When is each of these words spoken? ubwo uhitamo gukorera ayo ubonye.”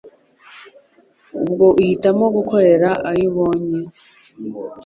ubwo 1.43 1.65
uhitamo 1.81 2.25
gukorera 2.35 2.89
ayo 3.09 3.25
ubonye.” 3.31 3.79